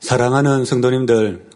[0.00, 1.46] 사랑하는 성도님들,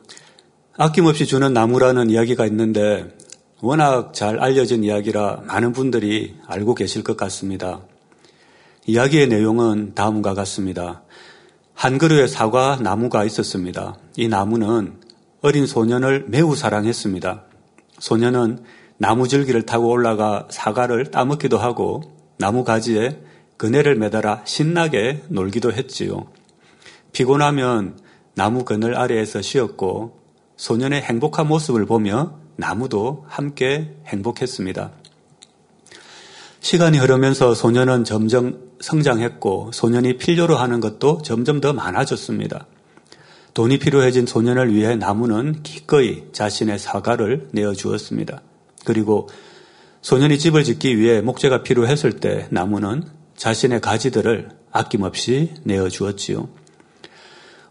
[0.76, 3.16] 아낌없이 주는 나무라는 이야기가 있는데
[3.62, 7.80] 워낙 잘 알려진 이야기라 많은 분들이 알고 계실 것 같습니다.
[8.86, 11.02] 이야기의 내용은 다음과 같습니다.
[11.72, 13.96] 한 그루의 사과 나무가 있었습니다.
[14.16, 15.00] 이 나무는
[15.40, 17.44] 어린 소년을 매우 사랑했습니다.
[17.98, 18.62] 소년은
[18.98, 22.02] 나무 줄기를 타고 올라가 사과를 따먹기도 하고
[22.38, 23.20] 나무 가지에
[23.56, 26.26] 그네를 매달아 신나게 놀기도 했지요.
[27.12, 28.03] 피곤하면
[28.34, 30.18] 나무 그늘 아래에서 쉬었고
[30.56, 34.92] 소년의 행복한 모습을 보며 나무도 함께 행복했습니다.
[36.60, 42.66] 시간이 흐르면서 소년은 점점 성장했고 소년이 필요로 하는 것도 점점 더 많아졌습니다.
[43.54, 48.42] 돈이 필요해진 소년을 위해 나무는 기꺼이 자신의 사과를 내어주었습니다.
[48.84, 49.28] 그리고
[50.02, 53.04] 소년이 집을 짓기 위해 목재가 필요했을 때 나무는
[53.36, 56.48] 자신의 가지들을 아낌없이 내어주었지요.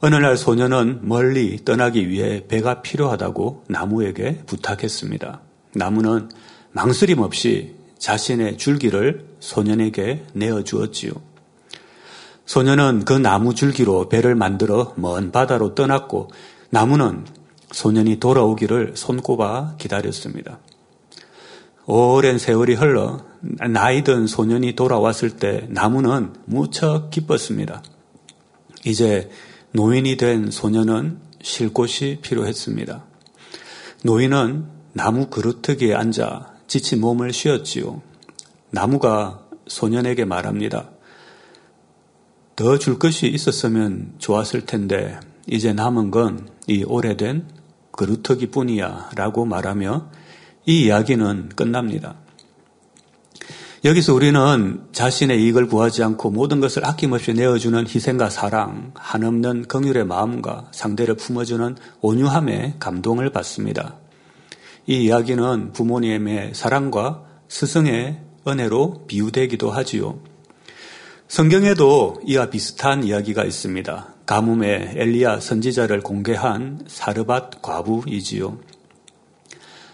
[0.05, 5.39] 어느 날 소년은 멀리 떠나기 위해 배가 필요하다고 나무에게 부탁했습니다.
[5.75, 6.27] 나무는
[6.73, 11.13] 망설임 없이 자신의 줄기를 소년에게 내어주었지요.
[12.45, 16.31] 소년은 그 나무 줄기로 배를 만들어 먼 바다로 떠났고
[16.69, 17.25] 나무는
[17.71, 20.59] 소년이 돌아오기를 손꼽아 기다렸습니다.
[21.85, 27.81] 오랜 세월이 흘러 나이든 소년이 돌아왔을 때 나무는 무척 기뻤습니다.
[28.83, 29.29] 이제
[29.73, 33.03] 노인이 된 소년은 쉴 곳이 필요했습니다.
[34.03, 38.01] 노인은 나무 그루터기에 앉아 지친 몸을 쉬었지요.
[38.69, 40.89] 나무가 소년에게 말합니다.
[42.55, 47.45] 더 줄 것이 있었으면 좋았을 텐데 이제 남은 건 이 오래된
[47.91, 50.09] 그루터기 뿐이야 라고 말하며
[50.65, 52.15] 이 이야기는 끝납니다.
[53.83, 60.69] 여기서 우리는 자신의 이익을 구하지 않고 모든 것을 아낌없이 내어주는 희생과 사랑, 한없는 긍휼의 마음과
[60.71, 63.97] 상대를 품어주는 온유함에 감동을 받습니다.
[64.87, 70.17] 이 이야기는 부모님의 사랑과 스승의 은혜로 비유되기도 하지요.
[71.27, 74.13] 성경에도 이와 비슷한 이야기가 있습니다.
[74.25, 78.59] 가뭄에 엘리야 선지자를 공개한 사르밧 과부이지요.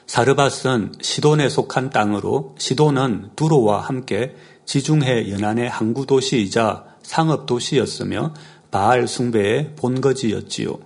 [0.10, 8.34] 사르밧은 시돈에 속한 땅으로 시돈은 두로와 함께 지중해 연안의 항구 도시이자 상업 도시였으며
[8.72, 10.80] 바알 숭배의 본거지였지요.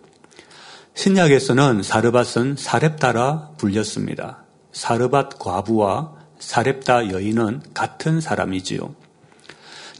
[0.96, 4.44] 신약에서는 사르밧은 사렙다라 불렸습니다.
[4.74, 8.94] 사르밧 과부와 사렙다 여인은 같은 사람이지요.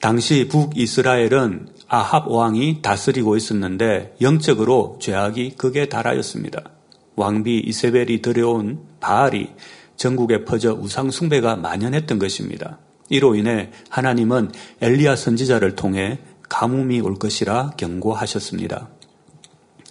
[0.02, 6.73] 당시 북이스라엘은 아합 왕이 다스리고 있었는데 영적으로 죄악이 극에 달하였습니다.
[7.16, 9.52] 왕비 이세벨이 들여온 바알이
[9.96, 12.80] 전국에 퍼져 우상 숭배가 만연했던 것입니다.
[13.10, 14.52] 이로 인해 하나님은
[14.82, 16.20] 엘리야 선지자를 통해
[16.50, 18.90] 가뭄이 올 것이라 경고하셨습니다.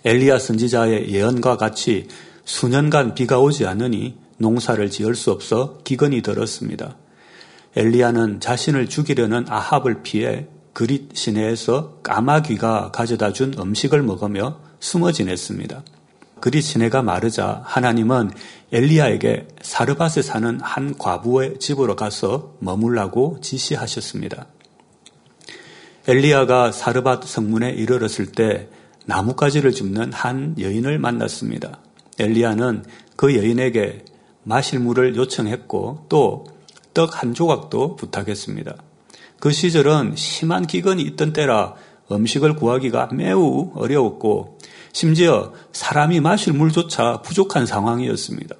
[0.05, 2.09] 엘리야 선지자의 예언과 같이
[2.45, 6.97] 수년간 비가 오지 않으니 농사를 지을 수 없어 기근이 들었습니다.
[7.77, 15.85] 엘리야는 자신을 죽이려는 아합을 피해 그릿 시내에서 까마귀가 가져다 준 음식을 먹으며 숨어 지냈습니다.
[16.43, 18.33] 그리 시내가 마르자 하나님은
[18.73, 24.47] 엘리야에게 사르밧에 사는 한 과부의 집으로 가서 머물라고 지시하셨습니다.
[26.09, 28.69] 엘리야가 사르밧 성문에 이르렀을 때
[29.07, 31.79] 나뭇가지를 줍는 한 여인을 만났습니다.
[32.19, 34.05] 엘리야는 그 여인에게
[34.43, 36.45] 마실 물을 요청했고 또
[36.95, 38.75] 떡 한 조각도 부탁했습니다.
[39.41, 41.75] 그 시절은 심한 기근이 있던 때라
[42.11, 44.59] 음식을 구하기가 매우 어려웠고
[44.93, 48.57] 심지어 사람이 마실 물조차 부족한 상황이었습니다.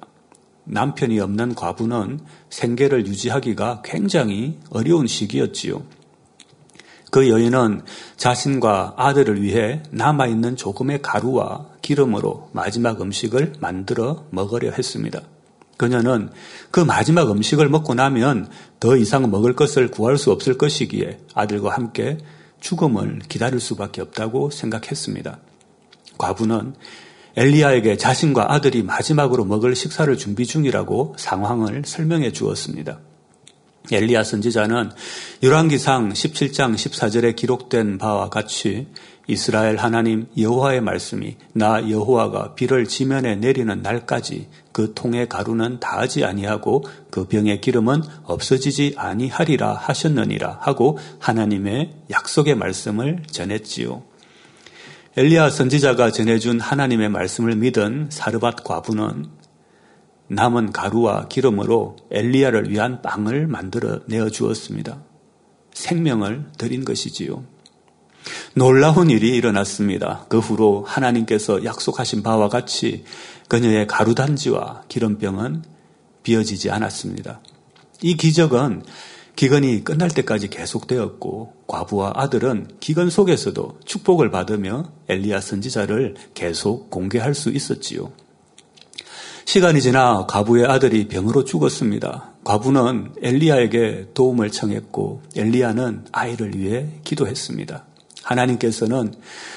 [0.65, 5.83] 남편이 없는 과부는 생계를 유지하기가 굉장히 어려운 시기였지요.
[7.11, 7.83] 그 여인은
[8.17, 15.21] 자신과 아들을 위해 남아있는 조금의 가루와 기름으로 마지막 음식을 만들어 먹으려 했습니다.
[15.77, 16.31] 그녀는
[16.71, 18.49] 그 마지막 음식을 먹고 나면
[18.79, 22.17] 더 이상 먹을 것을 구할 수 없을 것이기에 아들과 함께
[22.61, 25.37] 죽음을 기다릴 수밖에 없다고 생각했습니다.
[26.17, 26.75] 과부는
[27.35, 32.99] 엘리야에게 자신과 아들이 마지막으로 먹을 식사를 준비 중이라고 상황을 설명해 주었습니다.
[33.91, 34.91] 엘리야 선지자는
[35.41, 38.87] 열왕기상 17장 14절에 기록된 바와 같이
[39.27, 46.83] 이스라엘 하나님 여호와의 말씀이 나 여호와가 비를 지면에 내리는 날까지 그 통의 가루는 다하지 아니하고
[47.09, 54.03] 그 병의 기름은 없어지지 아니하리라 하셨느니라 하고 하나님의 약속의 말씀을 전했지요.
[55.15, 59.27] 엘리야 선지자가 전해준 하나님의 말씀을 믿은 사르밧 과부는
[60.27, 65.03] 남은 가루와 기름으로 엘리야를 위한 빵을 만들어 내어 주었습니다.
[65.71, 67.43] 생명을 드린 것이지요.
[68.55, 70.25] 놀라운 일이 일어났습니다.
[70.29, 73.03] 그 후로 하나님께서 약속하신 바와 같이
[73.49, 75.63] 그녀의 가루단지와 기름병은
[76.23, 77.39] 비어지지 않았습니다.
[78.01, 78.81] 이 기적은
[79.35, 87.49] 기근이 끝날 때까지 계속되었고 과부와 아들은 기근 속에서도 축복을 받으며 엘리야 선지자를 계속 공개할 수
[87.49, 88.11] 있었지요.
[89.45, 92.33] 시간이 지나 과부의 아들이 병으로 죽었습니다.
[92.43, 97.85] 과부는 엘리야에게 도움을 청했고 엘리야는 아이를 위해 기도했습니다.
[98.23, 99.13] 하나님께서는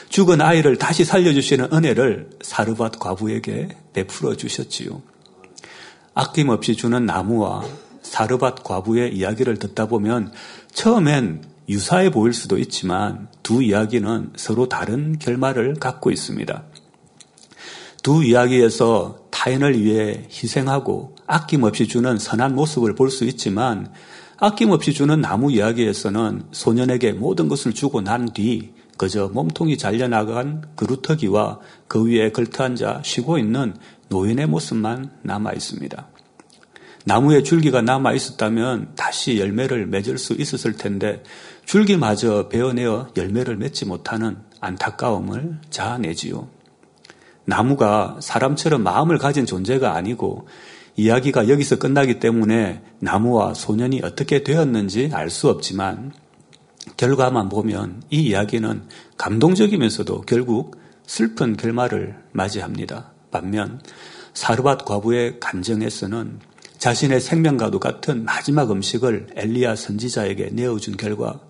[0.09, 5.03] 죽은 아이를 다시 살려주시는 은혜를 사르밧 과부에게 베풀어 주셨지요.
[6.15, 7.65] 아낌없이 주는 나무와
[8.07, 10.33] 사르밧 과부의 이야기를 듣다 보면
[10.73, 16.65] 처음엔 유사해 보일 수도 있지만 두 이야기는 서로 다른 결말을 갖고 있습니다.
[18.03, 23.93] 두 이야기에서 타인을 위해 희생하고 아낌없이 주는 선한 모습을 볼 수 있지만
[24.39, 32.07] 아낌없이 주는 나무 이야기에서는 소년에게 모든 것을 주고 난 뒤 그저 몸통이 잘려나간 그루터기와 그
[32.07, 33.75] 위에 걸터앉아 쉬고 있는
[34.09, 36.09] 노인의 모습만 남아 있습니다.
[37.09, 41.23] 나무에 줄기가 남아 있었다면 다시 열매를 맺을 수 있었을 텐데
[41.65, 46.49] 줄기마저 베어내어 열매를 맺지 못하는 안타까움을 자아내지요.
[47.45, 50.49] 나무가 사람처럼 마음을 가진 존재가 아니고
[50.97, 56.13] 이야기가 여기서 끝나기 때문에 나무와 소년이 어떻게 되었는지 알 수 없지만
[56.97, 60.77] 결과만 보면 이 이야기는 감동적이면서도 결국
[61.07, 63.13] 슬픈 결말을 맞이합니다.
[63.31, 63.81] 반면
[64.35, 66.41] 사르밧 과부의 간정에서는
[66.87, 71.41] 자신의 생명과도 같은 마지막 음식을 엘리야 선지자에게 내어준 결과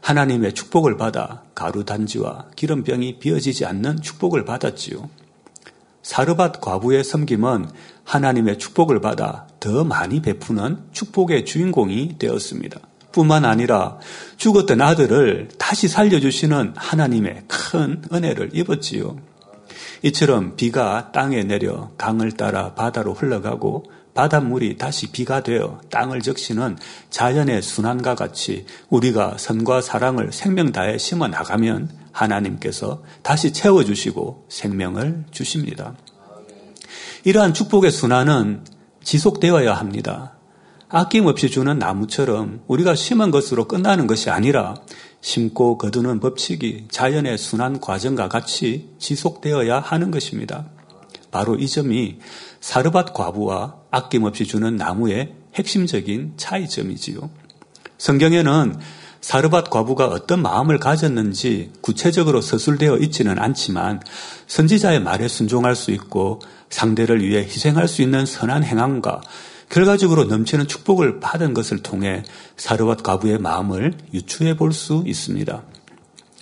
[0.00, 5.10] 하나님의 축복을 받아 가루 단지와 기름병이 비어지지 않는 축복을 받았지요.
[6.00, 7.68] 사르밧 과부의 섬김은
[8.04, 12.80] 하나님의 축복을 받아 더 많이 베푸는 축복의 주인공이 되었습니다.
[13.12, 13.98] 뿐만 아니라
[14.38, 19.18] 죽었던 아들을 다시 살려주시는 하나님의 큰 은혜를 입었지요.
[20.00, 26.76] 이처럼 비가 땅에 내려 강을 따라 바다로 흘러가고 바닷물이 다시 비가 되어 땅을 적시는
[27.08, 35.94] 자연의 순환과 같이 우리가 선과 사랑을 생명 다해 심어 나가면 하나님께서 다시 채워주시고 생명을 주십니다.
[37.22, 38.64] 이러한 축복의 순환은
[39.04, 40.36] 지속되어야 합니다.
[40.88, 44.74] 아낌없이 주는 나무처럼 우리가 심은 것으로 끝나는 것이 아니라
[45.20, 50.66] 심고 거두는 법칙이 자연의 순환 과정과 같이 지속되어야 하는 것입니다.
[51.30, 52.18] 바로 이 점이
[52.68, 57.30] 사르밧 과부와 아낌없이 주는 나무의 핵심적인 차이점이지요.
[57.96, 58.78] 성경에는
[59.22, 64.02] 사르밧 과부가 어떤 마음을 가졌는지 구체적으로 서술되어 있지는 않지만
[64.48, 69.22] 선지자의 말에 순종할 수 있고 상대를 위해 희생할 수 있는 선한 행함과
[69.70, 72.22] 결과적으로 넘치는 축복을 받은 것을 통해
[72.58, 75.62] 사르밧 과부의 마음을 유추해 볼 수 있습니다.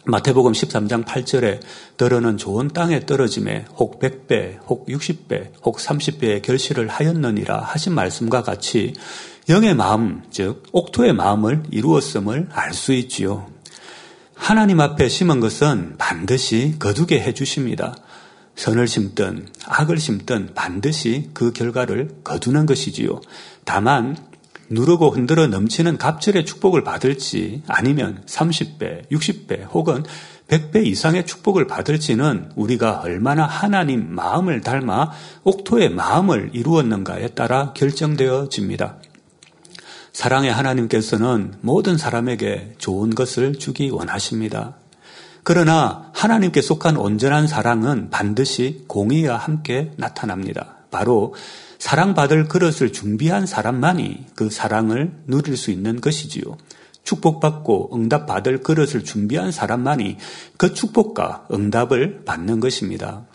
[0.09, 1.61] 마태복음 13장 8절에
[1.97, 8.95] 더러는 좋은 땅에 떨어짐에 혹 100배, 혹 60배, 혹 30배의 결실을 하였느니라 하신 말씀과 같이
[9.49, 13.51] 영의 마음, 즉 옥토의 마음을 이루었음을 알 수 있지요.
[14.37, 17.97] 하나님 앞에 심은 것은 반드시 거두게 해 주십니다.
[18.55, 23.21] 선을 심든 악을 심든 반드시 그 결과를 거두는 것이지요.
[23.65, 24.17] 다만
[24.71, 30.05] 누르고 흔들어 넘치는 갑절의 축복을 받을지 아니면 30배, 60배 혹은
[30.49, 35.11] 100배 이상의 축복을 받을지는 우리가 얼마나 하나님 마음을 닮아
[35.45, 38.97] 옥토의 마음을 이루었는가에 따라 결정되어집니다.
[40.13, 44.77] 사랑의 하나님께서는 모든 사람에게 좋은 것을 주기 원하십니다.
[45.43, 50.79] 그러나 하나님께 속한 온전한 사랑은 반드시 공의와 함께 나타납니다.
[50.91, 51.35] 바로
[51.79, 56.57] 사랑받을 그릇을 준비한 사람만이 그 사랑을 누릴 수 있는 것이지요.
[57.05, 60.17] 축복받고 응답받을 그릇을 준비한 사람만이
[60.57, 63.27] 그 축복과 응답을 받는 것입니다.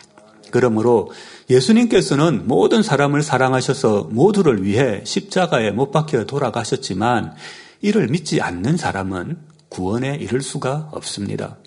[0.51, 1.11] 그러므로
[1.49, 7.33] 예수님께서는 모든 사람을 사랑하셔서 모두를 위해 십자가에 못 박혀 돌아가셨지만
[7.81, 9.37] 이를 믿지 않는 사람은
[9.69, 11.57] 구원에 이를 수가 없습니다.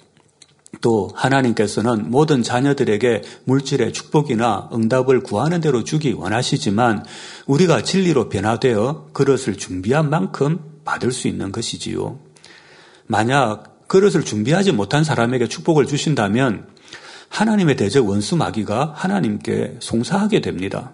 [0.80, 7.04] 또 하나님께서는 모든 자녀들에게 물질의 축복이나 응답을 구하는 대로 주기 원하시지만
[7.46, 12.18] 우리가 진리로 변화되어 그릇을 준비한 만큼 받을 수 있는 것이지요.
[13.06, 16.66] 만약 그릇을 준비하지 못한 사람에게 축복을 주신다면
[17.28, 20.92] 하나님의 대적 원수 마귀가 하나님께 송사하게 됩니다.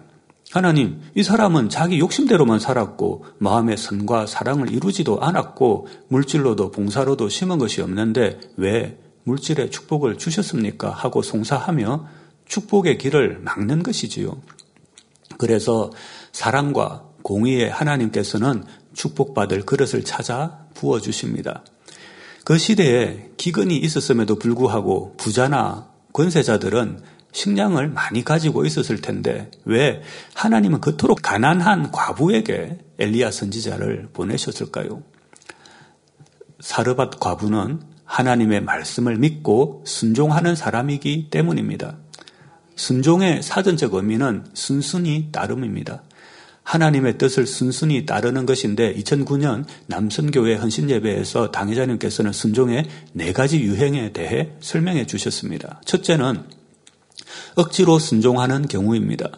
[0.51, 7.81] 하나님, 이 사람은 자기 욕심대로만 살았고 마음의 선과 사랑을 이루지도 않았고 물질로도 봉사로도 심은 것이
[7.81, 10.89] 없는데 왜 물질의 축복을 주셨습니까?
[10.89, 12.07] 하고 송사하며
[12.45, 14.41] 축복의 길을 막는 것이지요.
[15.37, 15.91] 그래서
[16.31, 18.63] 사랑과 공의의 하나님께서는
[18.93, 21.63] 축복받을 그릇을 찾아 부어주십니다.
[22.43, 26.99] 그 시대에 기근이 있었음에도 불구하고 부자나 권세자들은
[27.31, 30.01] 식량을 많이 가지고 있었을 텐데 왜
[30.33, 35.01] 하나님은 그토록 가난한 과부에게 엘리야 선지자를 보내셨을까요?
[36.59, 41.97] 사르밧 과부는 하나님의 말씀을 믿고 순종하는 사람이기 때문입니다.
[42.75, 46.03] 순종의 사전적 의미는 순순히 따름입니다.
[46.63, 55.07] 하나님의 뜻을 순순히 따르는 것인데 2009년 남선교회 헌신예배에서 당회자님께서는 순종의 네 가지 유행에 대해 설명해
[55.07, 55.81] 주셨습니다.
[55.85, 56.43] 첫째는
[57.55, 59.29] 억지로 순종하는 경우입니다.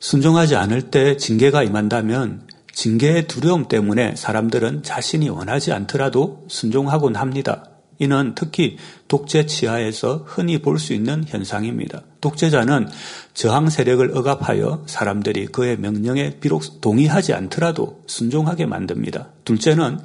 [0.00, 2.46] 순종하지 않을 때 징계가 임한다면
[2.78, 7.64] 징계의 두려움 때문에 사람들은 자신이 원하지 않더라도 순종하곤 합니다.
[7.98, 8.76] 이는 특히
[9.08, 12.02] 독재 치하에서 흔히 볼 수 있는 현상입니다.
[12.20, 12.88] 독재자는
[13.34, 19.30] 저항 세력을 억압하여 사람들이 그의 명령에 비록 동의하지 않더라도 순종하게 만듭니다.
[19.44, 19.98] 둘째는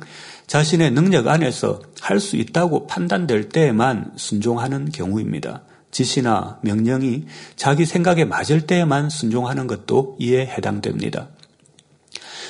[0.47, 5.61] 자신의 능력 안에서 할 수 있다고 판단될 때에만 순종하는 경우입니다.
[5.91, 7.25] 지시나 명령이
[7.55, 11.27] 자기 생각에 맞을 때에만 순종하는 것도 이에 해당됩니다.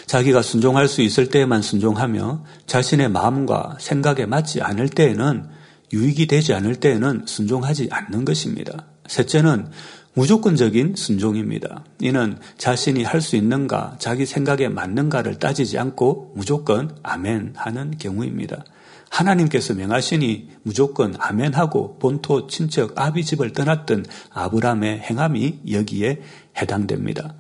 [0.06, 5.48] 자기가 순종할 수 있을 때에만 순종하며 자신의 마음과 생각에 맞지 않을 때에는
[5.94, 8.86] 유익이 되지 않을 때에는 순종하지 않는 것입니다.
[9.08, 9.70] 셋째는
[10.16, 11.84] 무조건적인 순종입니다.
[12.00, 18.64] 이는 자신이 할 수 있는가, 자기 생각에 맞는가를 따지지 않고 무조건 아멘 하는 경우입니다.
[19.10, 26.22] 하나님께서 명하시니 무조건 아멘하고 본토 친척 아비 집을 떠났던 아브람의 행함이 여기에
[26.60, 27.36] 해당됩니다.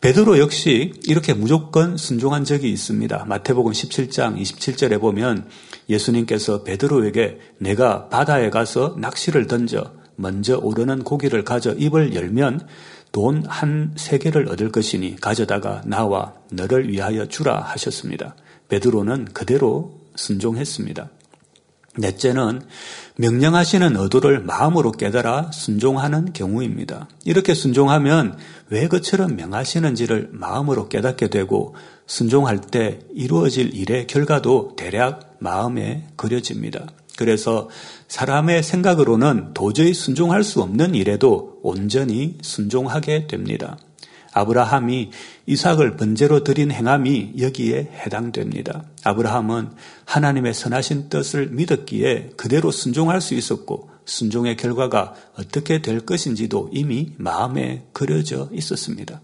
[0.00, 3.24] 베드로 역시 이렇게 무조건 순종한 적이 있습니다.
[3.26, 5.48] 마태복음 17장 27절에 보면
[5.88, 12.66] 예수님께서 베드로에게 내가 바다에 가서 낚시를 던져 먼저 오르는 고기를 가져 입을 열면
[13.10, 18.36] 돈 한 세 개를 얻을 것이니 가져다가 나와 너를 위하여 주라 하셨습니다.
[18.68, 21.08] 베드로는 그대로 순종했습니다.
[21.98, 22.62] 넷째는
[23.16, 27.08] 명령하시는 의도를 마음으로 깨달아 순종하는 경우입니다.
[27.24, 28.38] 이렇게 순종하면
[28.70, 31.74] 왜 그처럼 명하시는지를 마음으로 깨닫게 되고
[32.06, 36.86] 순종할 때 이루어질 일의 결과도 대략 마음에 그려집니다.
[37.16, 37.68] 그래서
[38.06, 43.76] 사람의 생각으로는 도저히 순종할 수 없는 일에도 온전히 순종하게 됩니다.
[44.38, 45.10] 아브라함이
[45.46, 48.84] 이삭을 번제로 드린 행함이 여기에 해당됩니다.
[49.02, 49.70] 아브라함은
[50.04, 57.86] 하나님의 선하신 뜻을 믿었기에 그대로 순종할 수 있었고 순종의 결과가 어떻게 될 것인지도 이미 마음에
[57.92, 59.20] 그려져 있었습니다.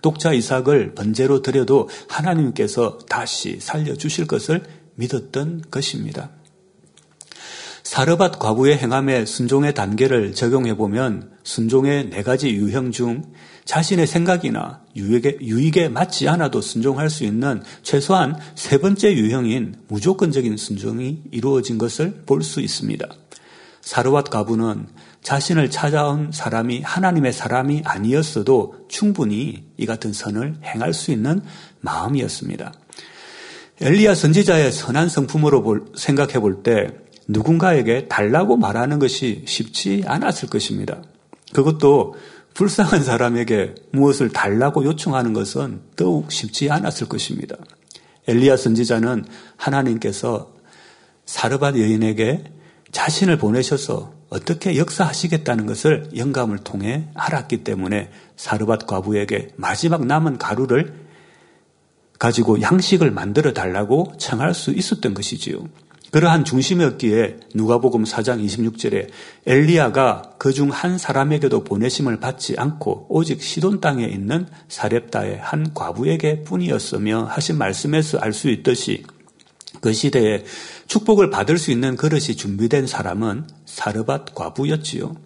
[0.00, 4.62] 독자 이삭을 번제로 드려도 하나님께서 다시 살려주실 것을
[4.94, 6.30] 믿었던 것입니다.
[7.82, 13.22] 사르밧 과부의 행함의 순종의 단계를 적용해 보면 순종의 네 가지 유형 중
[13.64, 21.22] 자신의 생각이나 유익에, 유익에 맞지 않아도 순종할 수 있는 최소한 세 번째 유형인 무조건적인 순종이
[21.30, 23.06] 이루어진 것을 볼 수 있습니다.
[23.80, 24.86] 사르밧 가부는
[25.22, 31.40] 자신을 찾아온 사람이 하나님의 사람이 아니었어도 충분히 이 같은 선을 행할 수 있는
[31.80, 32.72] 마음이었습니다.
[33.80, 36.88] 엘리야 선지자의 선한 성품으로 볼, 생각해 볼 때
[37.28, 41.02] 누군가에게 달라고 말하는 것이 쉽지 않았을 것입니다.
[41.52, 42.14] 그것도
[42.54, 47.56] 불쌍한 사람에게 무엇을 달라고 요청하는 것은 더욱 쉽지 않았을 것입니다.
[48.28, 49.24] 엘리야 선지자는
[49.56, 50.52] 하나님께서
[51.26, 52.44] 사르밧 여인에게
[52.90, 61.02] 자신을 보내셔서 어떻게 역사하시겠다는 것을 영감을 통해 알았기 때문에 사르밧 과부에게 마지막 남은 가루를
[62.18, 65.66] 가지고 양식을 만들어 달라고 청할 수 있었던 것이지요.
[66.12, 69.08] 그러한 중심이었기에 누가복음 4장 26절에
[69.46, 76.42] 엘리야가 그 중 한 사람에게도 보내심을 받지 않고 오직 시돈 땅에 있는 사렙다의 한 과부에게
[76.44, 79.04] 뿐이었으며 하신 말씀에서 알 수 있듯이
[79.80, 80.44] 그 시대에
[80.86, 85.16] 축복을 받을 수 있는 그릇이 준비된 사람은 사르밧 과부였지요.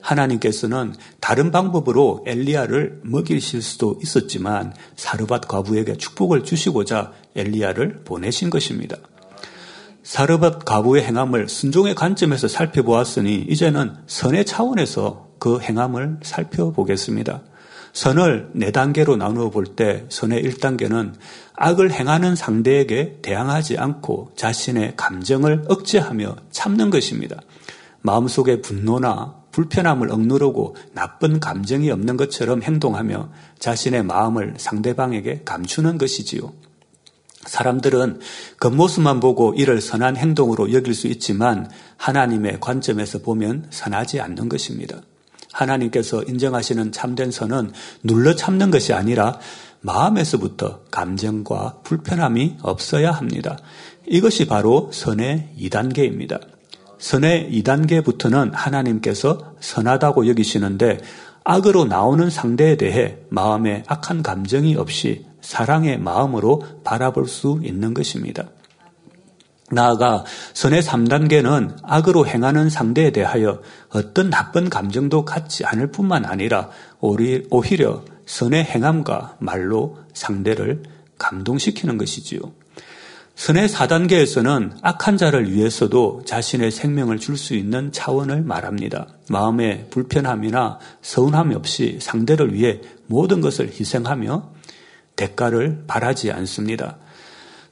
[0.00, 8.96] 하나님께서는 다른 방법으로 엘리야를 먹이실 수도 있었지만 사르밧 과부에게 축복을 주시고자 엘리야를 보내신 것입니다.
[10.10, 17.42] 사르밧 가부의 행함을 순종의 관점에서 살펴보았으니 이제는 선의 차원에서 그 행함을 살펴보겠습니다.
[17.92, 21.12] 선을 네 단계로 나누어 볼 때 선의 1단계는
[21.54, 27.36] 악을 행하는 상대에게 대항하지 않고 자신의 감정을 억제하며 참는 것입니다.
[28.02, 36.52] 마음속에 분노나 불편함을 억누르고 나쁜 감정이 없는 것처럼 행동하며 자신의 마음을 상대방에게 감추는 것이지요.
[37.46, 38.20] 사람들은
[38.60, 45.00] 겉모습만 보고 이를 선한 행동으로 여길 수 있지만 하나님의 관점에서 보면 선하지 않는 것입니다.
[45.52, 49.38] 하나님께서 인정하시는 참된 선은 눌러 참는 것이 아니라
[49.80, 53.58] 마음에서부터 감정과 불편함이 없어야 합니다.
[54.06, 56.40] 이것이 바로 선의 2단계입니다.
[56.98, 61.00] 선의 2단계부터는 하나님께서 선하다고 여기시는데
[61.44, 68.44] 악으로 나오는 상대에 대해 마음에 악한 감정이 없이 사랑의 마음으로 바라볼 수 있는 것입니다.
[69.72, 76.70] 나아가 선의 3단계는 악으로 행하는 상대에 대하여 어떤 나쁜 감정도 갖지 않을 뿐만 아니라
[77.00, 80.82] 오히려 선의 행함과 말로 상대를
[81.18, 82.40] 감동시키는 것이지요.
[83.36, 89.06] 선의 4단계에서는 악한 자를 위해서도 자신의 생명을 줄 수 있는 차원을 말합니다.
[89.30, 94.50] 마음의 불편함이나 서운함이 없이 상대를 위해 모든 것을 희생하며
[95.20, 96.96] 대가를 바라지 않습니다.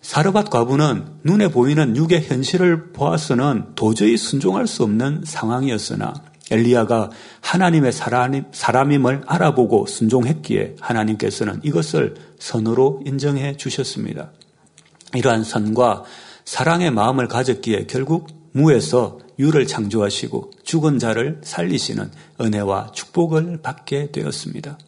[0.02, 6.14] 사르밧 과부는 눈에 보이는 육의 현실을 보아서는 도저히 순종할 수 없는 상황이었으나
[6.50, 14.30] 엘리야가 하나님의 사람 임을 알아보고 순종했기에 하나님께서는 이것을 선으로 인정해 주셨습니다.
[15.14, 16.04] 이러한 선과
[16.44, 24.78] 사랑의 마음을 가졌기에 결국 무에서 유를 창조하시고 죽은 자를 살리시는 은혜와 축복을 받게 되었습니다.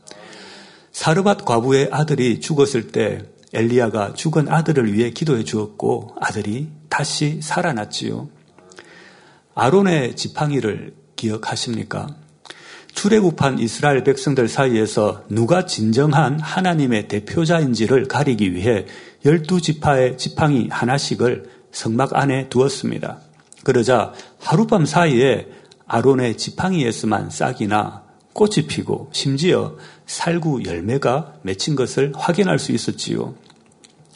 [1.01, 3.23] 사르밧 과부의 아들이 죽었을 때
[3.55, 8.29] 엘리야가 죽은 아들을 위해 기도해 주었고 아들이 다시 살아났지요.
[9.55, 12.07] 아론의 지팡이를 기억하십니까?
[12.93, 18.85] 출애굽한 이스라엘 백성들 사이에서 누가 진정한 하나님의 대표자인지를 가리기 위해
[19.25, 23.21] 열두 지파의 지팡이 하나씩을 성막 안에 두었습니다.
[23.65, 25.49] 그러자 하룻밤 사이에
[25.87, 29.77] 아론의 지팡이에서만 싹이나 꽃이 피고 심지어
[30.11, 33.35] 살구 열매가 맺힌 것을 확인할 수 있었지요.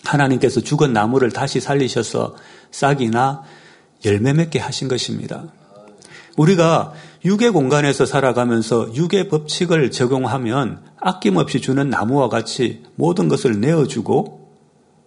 [0.04, 2.34] 하나님께서 죽은 나무를 다시 살리셔서
[2.72, 3.44] 싹이나
[4.04, 5.44] 열매 맺게 하신 것입니다.
[6.36, 14.50] 우리가 육의 공간에서 살아가면서 육의 법칙을 적용하면 아낌없이 주는 나무와 같이 모든 것을 내어주고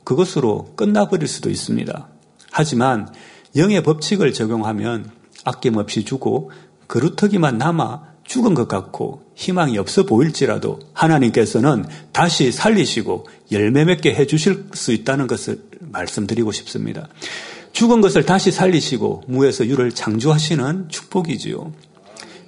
[0.05, 2.07] 그것으로 끝나버릴 수도 있습니다.
[2.49, 3.13] 하지만
[3.57, 5.11] 영의 법칙을 적용하면
[5.43, 6.51] 아낌없이 주고
[6.87, 14.91] 그루터기만 남아 죽은 것 같고 희망이 없어 보일지라도 하나님께서는 다시 살리시고 열매 맺게 해주실 수
[14.91, 17.07] 있다는 것을 말씀드리고 싶습니다.
[17.71, 21.71] 죽은 것을 다시 살리시고 무에서 유를 창조하시는 축복이지요.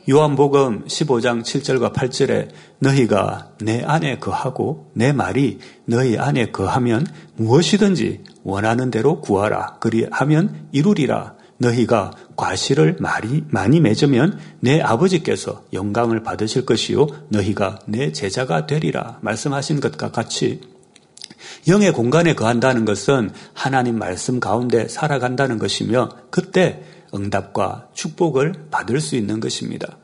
[0.09, 8.89] 요한복음 15장 7절과 8절에 너희가 내 안에 거하고 내 말이 너희 안에 거하면 무엇이든지 원하는
[8.89, 9.77] 대로 구하라.
[9.79, 11.35] 그리하면 이루리라.
[11.59, 17.07] 너희가 과실을 많이, 많이 맺으면 내 아버지께서 영광을 받으실 것이요.
[17.29, 19.19] 너희가 내 제자가 되리라.
[19.21, 20.61] 말씀하신 것과 같이
[21.67, 29.39] 영의 공간에 거한다는 것은 하나님 말씀 가운데 살아간다는 것이며 그때 응답과 축복을 받을 수 있는
[29.39, 29.97] 것입니다.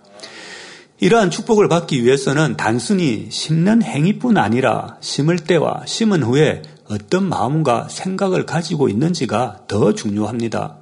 [0.99, 8.45] 이러한 축복을 받기 위해서는 단순히 심는 행위뿐 아니라 심을 때와 심은 후에 어떤 마음과 생각을
[8.45, 10.77] 가지고 있는지가 더 중요합니다.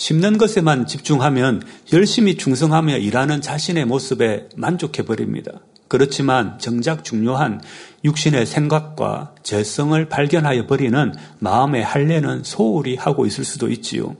[0.00, 5.52] 심는 것에만 집중하면 열심히 충성하며 일하는 자신의 모습에 만족해 버립니다.
[5.88, 7.60] 그렇지만 정작 중요한
[8.02, 14.16] 육신의 생각과 재성을 발견하여 버리는 마음의 할례는 소홀히 하고 있을 수도 있지요.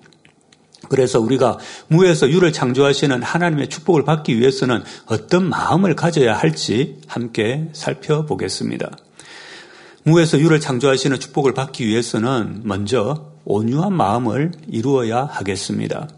[0.90, 1.56] 그래서 우리가
[1.88, 8.90] 무에서 유를 창조하시는 하나님의 축복을 받기 위해서는 어떤 마음을 가져야 할지 함께 살펴보겠습니다.
[10.02, 16.08] 무에서 유를 창조하시는 축복을 받기 위해서는 먼저 온유한 마음을 이루어야 하겠습니다.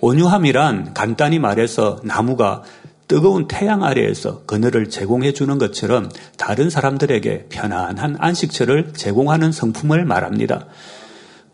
[0.00, 2.62] 온유함이란 간단히 말해서 나무가
[3.06, 10.66] 뜨거운 태양 아래에서 그늘을 제공해 주는 것처럼 다른 사람들에게 편안한 안식처를 제공하는 성품을 말합니다.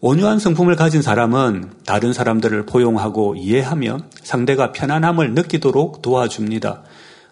[0.02, 6.82] 온유한 성품을 가진 사람은 다른 사람들을 포용하고 이해하며 상대가 편안함을 느끼도록 도와줍니다.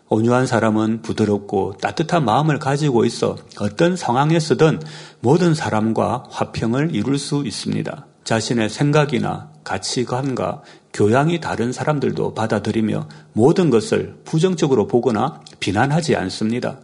[0.09, 4.81] 온유한 사람은 부드럽고 따뜻한 마음을 가지고 있어 어떤 상황에서든
[5.21, 8.07] 모든 사람과 화평을 이룰 수 있습니다.
[8.25, 10.63] 자신의 생각이나 가치관과
[10.93, 16.79] 교양이 다른 사람들도 받아들이며 모든 것을 부정적으로 보거나 비난하지 않습니다.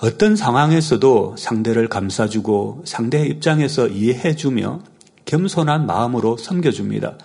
[0.00, 4.80] 어떤 상황에서도 상대를 감싸주고 상대의 입장에서 이해해주며
[5.24, 7.18] 겸손한 마음으로 섬겨줍니다.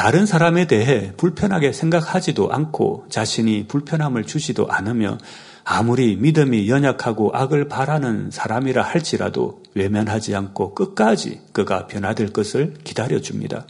[0.00, 5.18] 다른 사람에 대해 불편하게 생각하지도 않고 자신이 불편함을 주지도 않으며
[5.62, 13.66] 아무리 믿음이 연약하고 악을 바라는 사람이라 할지라도 외면하지 않고 끝까지 그가 변화될 것을 기다려줍니다.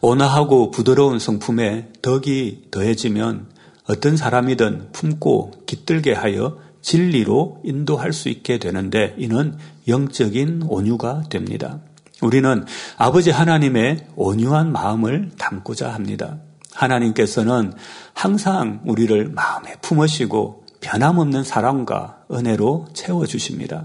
[0.00, 3.46] 온화하고 부드러운 성품에 덕이 더해지면
[3.88, 11.78] 어떤 사람이든 품고 깃들게 하여 진리로 인도할 수 있게 되는데 이는 영적인 온유가 됩니다.
[12.22, 12.64] 우리는
[12.96, 16.38] 아버지 하나님의 온유한 마음을 담고자 합니다.
[16.72, 17.74] 하나님께서는
[18.14, 23.84] 항상 우리를 마음에 품으시고 변함없는 사랑과 은혜로 채워주십니다.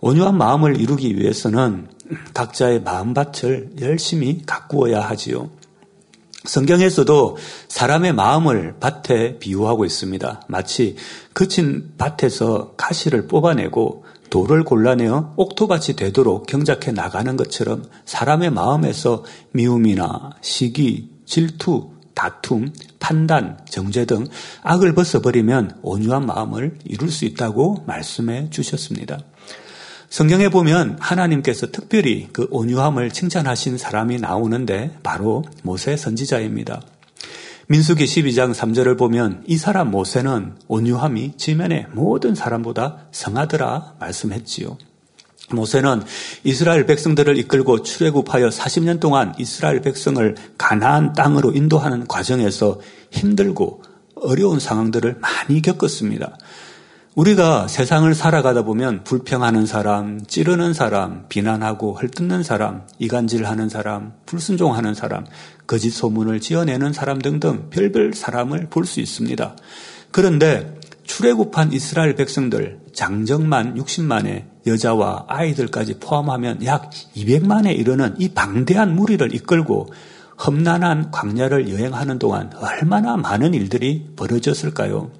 [0.00, 1.88] 온유한 마음을 이루기 위해서는
[2.32, 5.50] 각자의 마음밭을 열심히 가꾸어야 하지요.
[6.44, 7.36] 성경에서도
[7.68, 10.42] 사람의 마음을 밭에 비유하고 있습니다.
[10.48, 10.96] 마치
[11.32, 21.10] 그친 밭에서 가시를 뽑아내고 돌을 골라내어 옥토밭이 되도록 경작해 나가는 것처럼 사람의 마음에서 미움이나 시기,
[21.24, 24.26] 질투, 다툼, 판단, 정죄 등
[24.62, 29.18] 악을 벗어버리면 온유한 마음을 이룰 수 있다고 말씀해 주셨습니다.
[30.08, 36.80] 성경에 보면 하나님께서 특별히 그 온유함을 칭찬하신 사람이 나오는데 바로 모세 선지자입니다.
[37.68, 44.78] 민수기 12장 3절을 보면 이 사람 모세는 온유함이 지면의 모든 사람보다 성하더라 말씀했지요.
[45.50, 46.02] 모세는
[46.44, 53.82] 이스라엘 백성들을 이끌고 출애굽하여 40년 동안 이스라엘 백성을 가나안 땅으로 인도하는 과정에서 힘들고
[54.14, 56.38] 어려운 상황들을 많이 겪었습니다.
[57.16, 65.24] 우리가 세상을 살아가다 보면 불평하는 사람, 찌르는 사람, 비난하고 헐뜯는 사람, 이간질하는 사람, 불순종하는 사람,
[65.66, 69.56] 거짓 소문을 지어내는 사람 등등 별별 사람을 볼 수 있습니다.
[70.10, 79.34] 그런데 출애굽한 이스라엘 백성들 장정만 60만의 여자와 아이들까지 포함하면 약 200만에 이르는 이 방대한 무리를
[79.34, 79.88] 이끌고
[80.44, 85.10] 험난한 광야를 여행하는 동안 얼마나 많은 일들이 벌어졌을까요?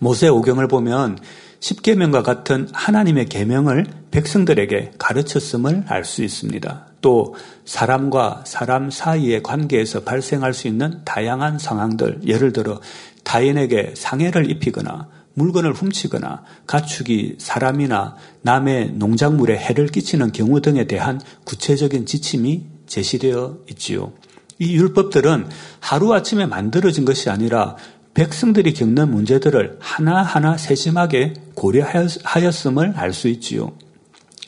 [0.00, 1.18] 모세 오경을 보면
[1.60, 6.86] 십계명과 같은 하나님의 계명을 백성들에게 가르쳤음을 알 수 있습니다.
[7.00, 7.34] 또
[7.64, 12.80] 사람과 사람 사이의 관계에서 발생할 수 있는 다양한 상황들, 예를 들어
[13.24, 22.06] 타인에게 상해를 입히거나 물건을 훔치거나 가축이 사람이나 남의 농작물에 해를 끼치는 경우 등에 대한 구체적인
[22.06, 24.12] 지침이 제시되어 있지요.
[24.58, 25.48] 이 율법들은
[25.80, 27.76] 하루아침에 만들어진 것이 아니라
[28.18, 33.70] 백성들이 겪는 문제들을 하나하나 세심하게 고려하였음을 알 수 있지요.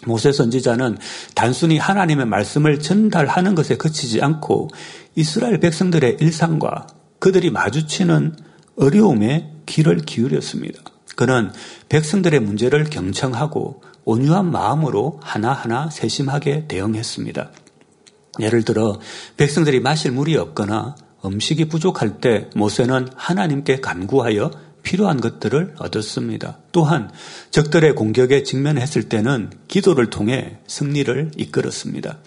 [0.06, 0.98] 모세 선지자는
[1.36, 4.70] 단순히 하나님의 말씀을 전달하는 것에 그치지 않고
[5.14, 6.88] 이스라엘 백성들의 일상과
[7.20, 8.34] 그들이 마주치는
[8.74, 10.80] 어려움에 귀를 기울였습니다.
[11.14, 11.52] 그는
[11.88, 17.52] 백성들의 문제를 경청하고 온유한 마음으로 하나하나 세심하게 대응했습니다.
[18.40, 18.98] 예를 들어
[19.36, 24.50] 백성들이 마실 물이 없거나 음식이 부족할 때 모세는 하나님께 간구하여
[24.82, 26.58] 필요한 것들을 얻었습니다.
[26.72, 27.10] 또한
[27.50, 32.18] 적들의 공격에 직면했을 때는 기도를 통해 승리를 이끌었습니다.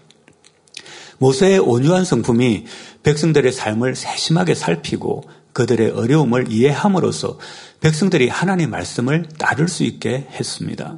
[1.17, 2.65] 모세의 온유한 성품이
[3.03, 7.37] 백성들의 삶을 세심하게 살피고 그들의 어려움을 이해함으로써
[7.79, 10.97] 백성들이 하나님의 말씀을 따를 수 있게 했습니다.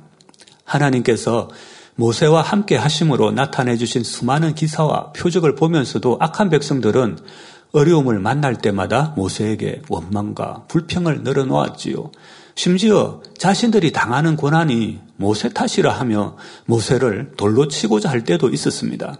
[0.64, 1.50] 하나님께서
[1.96, 7.20] 모세와 함께 하심으로 나타내 주신 수많은 기사와 표적을 보면서도 악한 백성들은
[7.76, 12.12] 어려움을 만날 때마다 모세에게 원망과 불평을 늘어놓았지요.
[12.56, 19.18] 심지어 자신들이 당하는 고난이 모세 탓이라 하며 모세를 돌로 치고자 할 때도 있었습니다.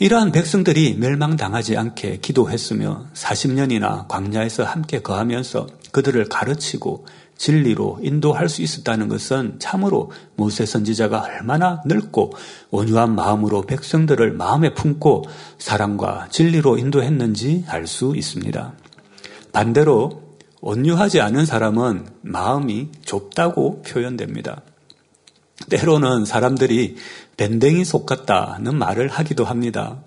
[0.00, 7.06] 이러한 백성들이 멸망당하지 않게 기도했으며 40년이나 광야에서 함께 거하면서 그들을 가르치고
[7.40, 12.34] 진리로 인도할 수 있었다는 것은 참으로 모세 선지자가 얼마나 넓고
[12.70, 15.24] 온유한 마음으로 백성들을 마음에 품고
[15.56, 18.74] 사랑과 진리로 인도했는지 알 수 있습니다.
[19.52, 20.22] 반대로
[20.60, 24.60] 온유하지 않은 사람은 마음이 좁다고 표현됩니다.
[25.70, 26.96] 때로는 사람들이
[27.38, 30.02] 밴댕이 속 같다는 말을 하기도 합니다.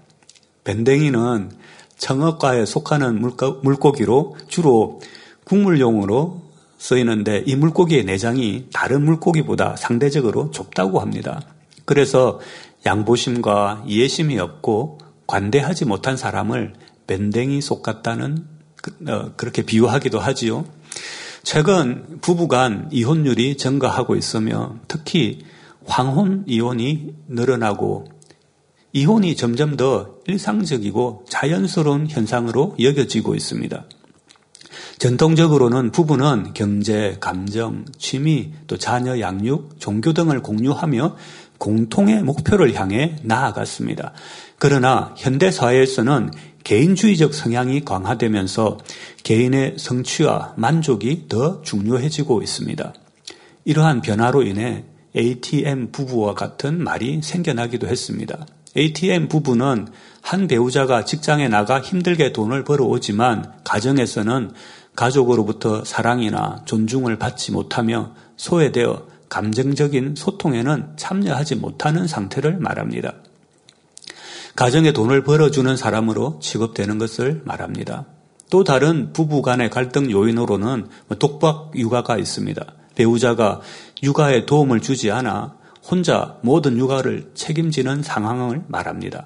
[0.66, 1.52] 밴댕이는
[1.98, 3.20] 청어과에 속하는
[3.64, 5.02] 물고기로 주로
[5.46, 6.43] 국물용으로
[6.84, 11.40] 쓰이는데 이 물고기의 내장이 다른 물고기보다 상대적으로 좁다고 합니다.
[11.86, 12.42] 그래서
[12.86, 16.74] 양보심과 이해심이 없고 관대하지 못한 사람을
[17.08, 20.66] 밴댕이 속 같다는 그, 어, 그렇게 비유하기도 하지요.
[21.42, 25.40] 최근 부부간 이혼율이 증가하고 있으며 특히
[25.86, 28.08] 황혼 이혼이 늘어나고
[28.92, 33.86] 이혼이 점점 더 일상적이고 자연스러운 현상으로 여겨지고 있습니다.
[35.04, 41.18] 전통적으로는 부부는 경제, 감정, 취미, 또 자녀 양육, 종교 등을 공유하며
[41.58, 44.14] 공통의 목표를 향해 나아갔습니다.
[44.60, 46.32] 그러나 현대 사회에서는
[46.64, 48.78] 개인주의적 성향이 강화되면서
[49.24, 52.94] 개인의 성취와 만족이 더 중요해지고 있습니다.
[53.66, 54.86] 이러한 변화로 인해
[55.18, 58.46] ATM 부부와 같은 말이 생겨나기도 했습니다.
[58.78, 59.90] ATM 부부는
[60.22, 64.52] 한 배우자가 직장에 나가 힘들게 돈을 벌어오지만 가정에서는
[64.96, 73.14] 가족으로부터 사랑이나 존중을 받지 못하며 소외되어 감정적인 소통에는 참여하지 못하는 상태를 말합니다.
[74.56, 78.06] 가정에 돈을 벌어주는 사람으로 취급되는 것을 말합니다.
[78.52, 82.64] 또 다른 부부 간의 갈등 요인으로는 독박 육아가 있습니다.
[82.94, 83.62] 배우자가
[84.04, 85.56] 육아에 도움을 주지 않아
[85.90, 89.26] 혼자 모든 육아를 책임지는 상황을 말합니다.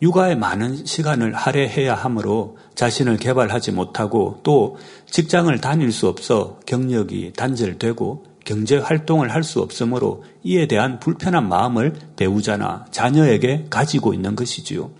[0.00, 8.24] 육아에 많은 시간을 할애해야 하므로 자신을 개발하지 못하고 또 직장을 다닐 수 없어 경력이 단절되고
[8.44, 14.90] 경제 활동을 할 수 없으므로 이에 대한 불편한 마음을 배우자나 자녀에게 가지고 있는 것이지요.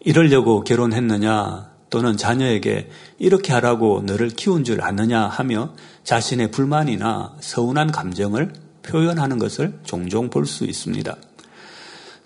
[0.00, 8.52] 이러려고 결혼했느냐 또는 자녀에게 이렇게 하라고 너를 키운 줄 아느냐 하며 자신의 불만이나 서운한 감정을
[8.82, 11.16] 표현하는 것을 종종 볼 수 있습니다.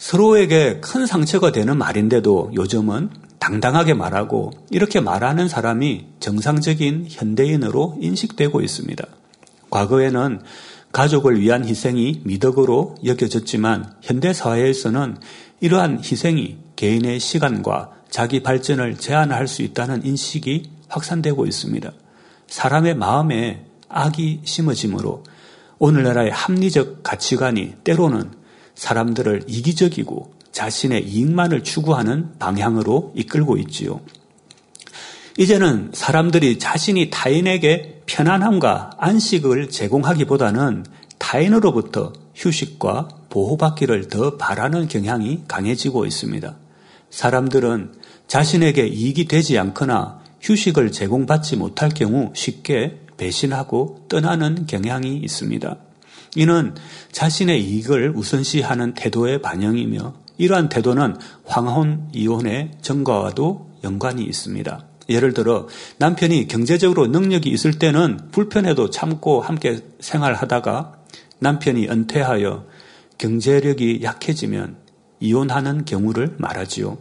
[0.02, 9.04] 서로에게 큰 상처가 되는 말인데도 요즘은 당당하게 말하고 이렇게 말하는 사람이 정상적인 현대인으로 인식되고 있습니다.
[9.70, 10.40] 과거에는
[10.90, 15.18] 가족을 위한 희생이 미덕으로 여겨졌지만 현대 사회에서는
[15.60, 21.92] 이러한 희생이 개인의 시간과 자기 발전을 제한할 수 있다는 인식이 확산되고 있습니다.
[22.48, 25.22] 사람의 마음에 악이 심어지므로
[25.78, 28.41] 오늘날의 합리적 가치관이 때로는
[28.74, 34.00] 사람들을 이기적이고 자신의 이익만을 추구하는 방향으로 이끌고 있지요.
[35.38, 40.84] 이제는 사람들이 자신이 타인에게 편안함과 안식을 제공하기보다는
[41.18, 46.54] 타인으로부터 휴식과 보호받기를 더 바라는 경향이 강해지고 있습니다.
[47.10, 47.94] 사람들은
[48.26, 55.76] 자신에게 이익이 되지 않거나 휴식을 제공받지 못할 경우 쉽게 배신하고 떠나는 경향이 있습니다.
[56.36, 56.74] 이는
[57.12, 64.86] 자신의 이익을 우선시하는 태도의 반영이며 이러한 태도는 황혼 이혼의 증가와도 연관이 있습니다.
[65.08, 65.68] 예를 들어
[65.98, 70.94] 남편이 경제적으로 능력이 있을 때는 불편해도 참고 함께 생활하다가
[71.40, 72.66] 남편이 은퇴하여
[73.18, 74.76] 경제력이 약해지면
[75.20, 76.98] 이혼하는 경우를 말하지요.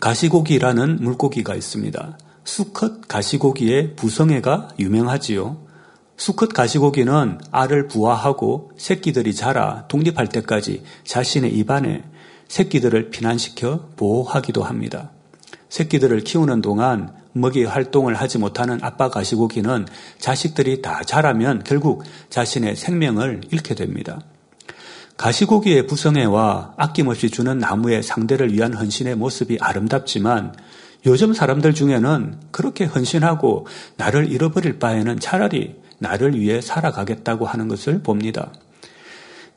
[0.00, 2.18] 가시고기라는 물고기가 있습니다.
[2.44, 5.71] 수컷 가시고기의 부성애가 유명하지요.
[6.16, 12.04] 수컷 가시고기는 알을 부화하고 새끼들이 자라 독립할 때까지 자신의 입안에
[12.48, 15.10] 새끼들을 피난시켜 보호하기도 합니다.
[15.68, 19.86] 새끼들을 키우는 동안 먹이 활동을 하지 못하는 아빠 가시고기는
[20.18, 24.20] 자식들이 다 자라면 결국 자신의 생명을 잃게 됩니다.
[25.16, 30.54] 가시고기의 부성애와 아낌없이 주는 나무의 상대를 위한 헌신의 모습이 아름답지만
[31.06, 38.52] 요즘 사람들 중에는 그렇게 헌신하고 나를 잃어버릴 바에는 차라리 나를 위해 살아가겠다고 하는 것을 봅니다.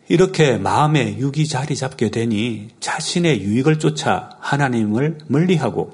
[0.08, 5.94] 이렇게 마음에 육이 자리 잡게 되니 자신의 유익을 쫓아 하나님을 멀리하고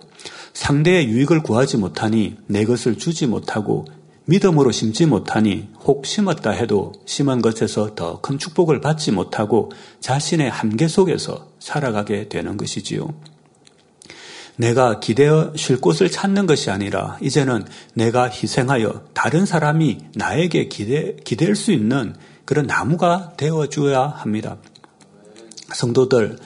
[0.54, 3.86] 상대의 유익을 구하지 못하니 내 것을 주지 못하고
[4.26, 10.88] 믿음으로 심지 못하니 혹 심었다 해도 심은 것에서 더 큰 축복을 받지 못하고 자신의 한계
[10.88, 13.08] 속에서 살아가게 되는 것이지요.
[14.62, 21.56] 내가 기대어 쉴 곳을 찾는 것이 아니라 이제는 내가 희생하여 다른 사람이 나에게 기대, 기댈
[21.56, 24.58] 수 있는 그런 나무가 되어 주어야 합니다.
[25.74, 26.38] 성도들,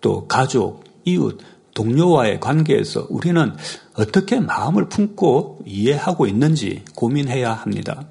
[0.00, 1.40] 또 가족, 이웃,
[1.74, 3.52] 동료와의 관계에서 우리는
[3.94, 8.04] 어떻게 마음을 품고 이해하고 있는지 고민해야 합니다.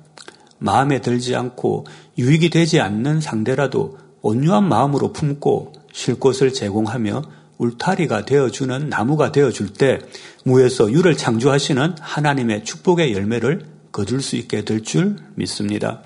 [0.57, 1.85] 마음에 들지 않고
[2.17, 9.99] 유익이 되지 않는 상대라도 온유한 마음으로 품고 쉴 곳을 제공하며 울타리가 되어주는 나무가 되어줄 때
[10.43, 16.03] 무에서 유를 창조하시는 하나님의 축복의 열매를 거둘 수 있게 될 줄 믿습니다.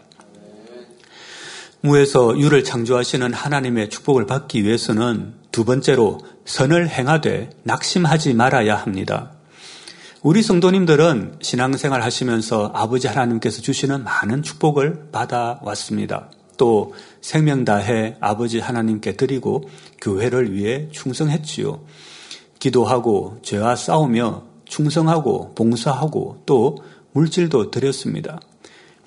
[1.82, 9.32] 무에서 유를 창조하시는 하나님의 축복을 받기 위해서는 두 번째로 선을 행하되 낙심하지 말아야 합니다.
[10.22, 16.30] 우리 성도님들은 신앙생활 하시면서 아버지 하나님께서 주시는 많은 축복을 받아왔습니다.
[16.62, 19.68] 또 생명 다해 아버지 하나님께 드리고
[20.00, 21.82] 교회를 위해 충성했지요.
[22.60, 26.78] 기도하고 죄와 싸우며 충성하고 봉사하고 또
[27.14, 28.40] 물질도 드렸습니다.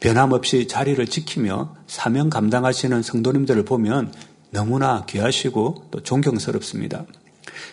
[0.01, 4.13] 변함없이 자리를 지키며 사명 감당하시는 성도님들을 보면
[4.51, 7.05] 너무나 귀하시고 또 존경스럽습니다.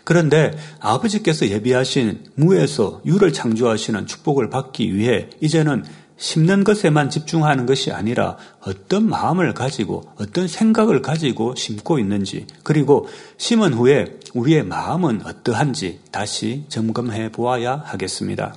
[0.04, 5.86] 그런데 아버지께서 예비하신 무에서 유를 창조하시는 축복을 받기 위해 이제는
[6.22, 13.08] 심는 것에만 집중하는 것이 아니라 어떤 마음을 가지고 어떤 생각을 가지고 심고 있는지 그리고
[13.40, 18.54] 심은 후에 우리의 마음은 어떠한지 다시 점검해 보아야 하겠습니다.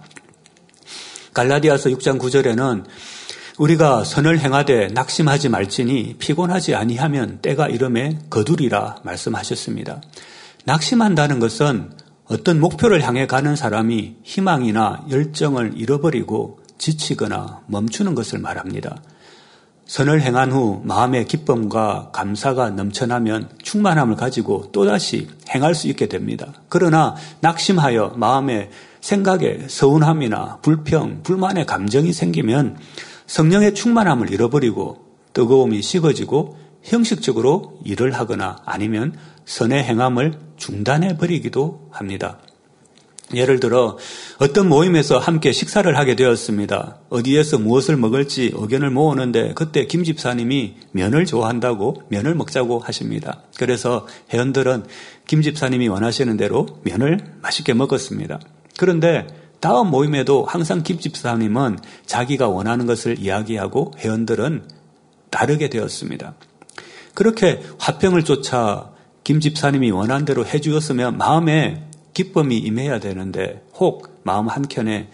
[1.32, 2.84] 갈라디아서 6장 9절에는
[3.56, 10.02] 우리가 선을 행하되 낙심하지 말지니 피곤하지 아니하면 때가 이름에 거두리라 말씀하셨습니다.
[10.66, 11.92] 낙심한다는 것은
[12.26, 19.02] 어떤 목표를 향해 가는 사람이 희망이나 열정을 잃어버리고 지치거나 멈추는 것을 말합니다.
[19.86, 26.52] 선을 행한 후 마음의 기쁨과 감사가 넘쳐나면 충만함을 가지고 또다시 행할 수 있게 됩니다.
[26.68, 32.78] 그러나 낙심하여 마음의 생각에 서운함이나 불평, 불만의 감정이 생기면
[33.26, 42.38] 성령의 충만함을 잃어버리고 뜨거움이 식어지고 형식적으로 일을 하거나 아니면 선의 행함을 중단해 버리기도 합니다.
[43.36, 43.98] 예를 들어
[44.38, 46.98] 어떤 모임에서 함께 식사를 하게 되었습니다.
[47.08, 53.42] 어디에서 무엇을 먹을지 의견을 모으는데 그때 김 집사님이 면을 좋아한다고 면을 먹자고 하십니다.
[53.58, 54.84] 그래서 회원들은
[55.26, 58.40] 김 집사님이 원하시는 대로 면을 맛있게 먹었습니다.
[58.78, 59.26] 그런데
[59.60, 64.68] 다음 모임에도 항상 김 집사님은 자기가 원하는 것을 이야기하고 회원들은
[65.30, 66.34] 따르게 되었습니다.
[67.14, 68.90] 그렇게 화평을 쫓아
[69.24, 75.10] 김 집사님이 원한 대로 해주었으면 마음에 기쁨이 임해야 되는데 혹 마음 한켠에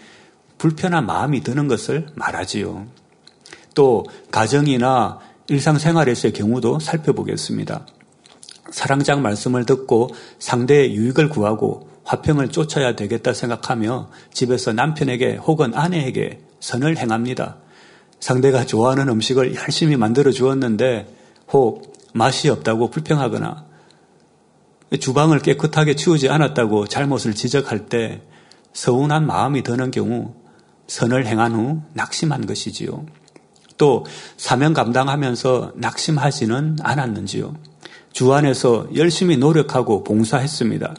[0.57, 2.85] 불편한 마음이 드는 것을 말하지요.
[3.73, 7.85] 또 가정이나 일상생활에서의 경우도 살펴보겠습니다.
[8.69, 10.09] 사랑장 말씀을 듣고
[10.39, 17.57] 상대의 유익을 구하고 화평을 쫓아야 되겠다 생각하며 집에서 남편에게 혹은 아내에게 선을 행합니다.
[18.19, 21.13] 상대가 좋아하는 음식을 열심히 만들어 주었는데
[21.51, 23.70] 혹 맛이 없다고 불평하거나
[24.99, 28.21] 주방을 깨끗하게 치우지 않았다고 잘못을 지적할 때
[28.73, 30.33] 서운한 마음이 드는 경우
[30.87, 33.05] 선을 행한 후 낙심한 것이지요.
[33.77, 34.05] 또
[34.37, 37.55] 사명 감당하면서 낙심하지는 않았는지요.
[38.11, 40.93] 주 안에서 열심히 노력하고 봉사했습니다.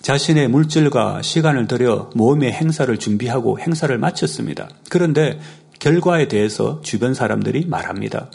[0.00, 4.68] 자신의 물질과 시간을 들여 모임의 행사를 준비하고 행사를 마쳤습니다.
[4.88, 5.40] 그런데
[5.80, 8.30] 결과에 대해서 주변 사람들이 말합니다.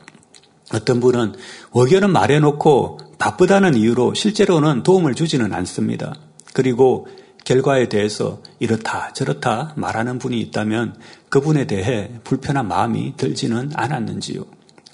[0.73, 1.33] 어떤 분은
[1.73, 6.15] 의견은 말해놓고 바쁘다는 이유로 실제로는 도움을 주지는 않습니다.
[6.53, 7.07] 그리고
[7.43, 10.95] 결과에 대해서 이렇다 저렇다 말하는 분이 있다면
[11.29, 14.43] 그분에 대해 불편한 마음이 들지는 않았는지요.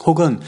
[0.05, 0.39] 혹은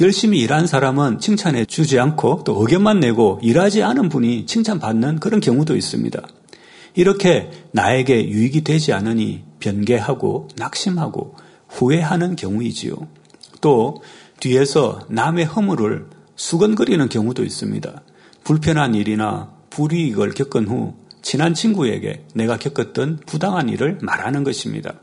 [0.00, 5.76] 열심히 일한 사람은 칭찬해 주지 않고 또 의견만 내고 일하지 않은 분이 칭찬받는 그런 경우도
[5.76, 6.20] 있습니다.
[6.94, 11.36] 이렇게 나에게 유익이 되지 않으니 변개하고 낙심하고
[11.68, 12.94] 후회하는 경우이지요.
[13.60, 14.02] 또
[14.44, 18.02] 뒤에서 남의 허물을 수건거리는 경우도 있습니다.
[18.44, 25.00] 불편한 일이나 불이익을 겪은 후 친한 친구에게 내가 겪었던 부당한 일을 말하는 것입니다.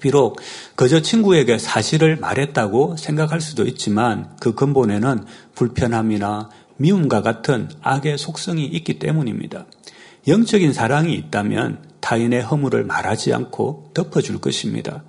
[0.00, 0.40] 비록
[0.76, 6.48] 그저 친구에게 사실을 말했다고 생각할 수도 있지만 그 근본에는 불편함이나
[6.78, 9.66] 미움과 같은 악의 속성이 있기 때문입니다.
[10.26, 15.04] 영적인 사랑이 있다면 타인의 허물을 말하지 않고 덮어줄 것입니다.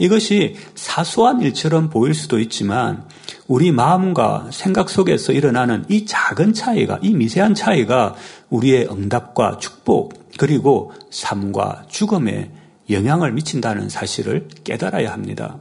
[0.00, 3.04] 이것이 사소한 일처럼 보일 수도 있지만
[3.46, 8.14] 우리 마음과 생각 속에서 일어나는 이 작은 차이가, 이 미세한 차이가
[8.48, 12.50] 우리의 응답과 축복, 그리고 삶과 죽음에
[12.88, 15.58] 영향을 미친다는 사실을 깨달아야 합니다.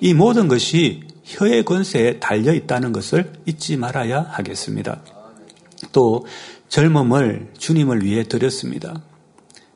[0.00, 5.02] 이 모든 것이 혀의 권세에 달려 있다는 것을 잊지 말아야 하겠습니다.
[5.90, 6.24] 또
[6.68, 9.02] 젊음을 주님을 위해 드렸습니다.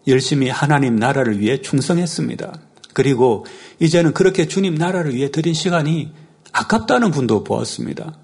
[0.06, 2.69] 열심히 하나님 나라를 위해 충성했습니다.
[2.92, 3.46] 그리고
[3.78, 6.12] 이제는 그렇게 주님 나라를 위해 드린 시간이
[6.52, 8.14] 아깝다는 분도 보았습니다.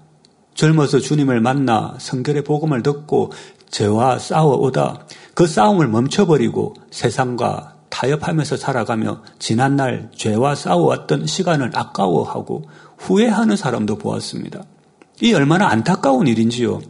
[0.53, 3.31] 젊어서 주님을 만나 성결의 복음을 듣고
[3.69, 12.63] 죄와 싸워오다 그 싸움을 멈춰버리고 세상과 타협하면서 살아가며 지난날 죄와 싸워왔던 시간을 아까워하고
[12.97, 14.63] 후회하는 사람도 보았습니다.
[15.21, 16.81] 이 얼마나 안타까운 일인지요.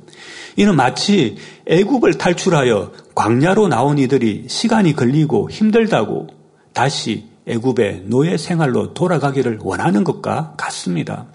[0.55, 1.37] 이는 마치
[1.67, 6.27] 애굽을 탈출하여 광야로 나온 이들이 시간이 걸리고 힘들다고
[6.73, 11.25] 다시 애굽의 노예 생활로 돌아가기를 원하는 것과 같습니다.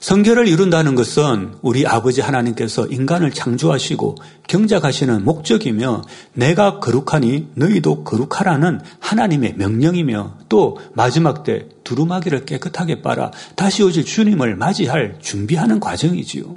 [0.00, 4.14] 성결을 이룬다는 것은 우리 아버지 하나님께서 인간을 창조하시고
[4.46, 6.02] 경작하시는 목적이며
[6.34, 14.54] 내가 거룩하니 너희도 거룩하라는 하나님의 명령이며 또 마지막 때 두루마기를 깨끗하게 빨아 다시 오실 주님을
[14.56, 16.56] 맞이할 준비하는 과정이지요.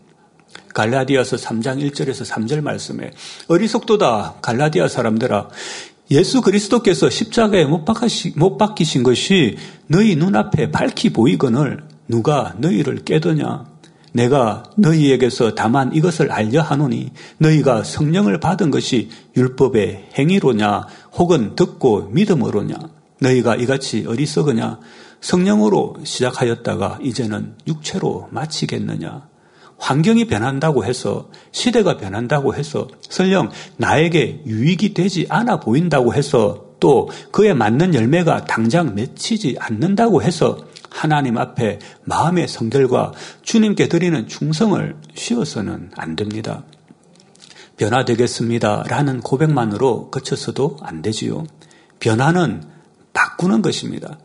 [0.73, 3.11] 갈라디아서 3장 1절에서 3절 말씀에
[3.47, 5.49] 어리석도다 갈라디아 사람들아
[6.11, 13.71] 예수 그리스도께서 십자가에 못, 박히신, 못 박히신 것이 너희 눈앞에 밝히 보이거늘 누가 너희를 깨더냐?
[14.11, 20.85] 내가 너희에게서 다만 이것을 알려 하노니 너희가 성령을 받은 것이 율법의 행위로냐?
[21.13, 22.75] 혹은 듣고 믿음으로냐?
[23.21, 24.79] 너희가 이같이 어리석으냐?
[25.21, 29.30] 성령으로 시작하였다가 이제는 육체로 마치겠느냐
[29.81, 37.53] 환경이 변한다고 해서 시대가 변한다고 해서 설령 나에게 유익이 되지 않아 보인다고 해서 또 그에
[37.53, 40.59] 맞는 열매가 당장 맺히지 않는다고 해서
[40.91, 46.63] 하나님 앞에 마음의 성결과 주님께 드리는 충성을 쉬어서는 안 됩니다.
[47.77, 48.83] 변화되겠습니다.
[48.87, 51.45] 라는 고백만으로 그쳐서도 안 되지요.
[51.99, 52.63] 변화는
[53.13, 54.19] 바꾸는 것입니다.